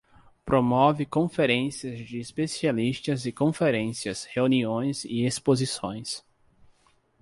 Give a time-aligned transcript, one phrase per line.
[0.43, 6.25] Promove conferências de especialistas e conferências, reuniões e exposições.